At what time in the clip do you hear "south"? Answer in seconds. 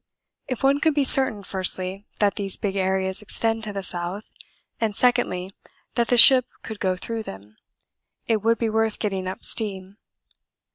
3.83-4.31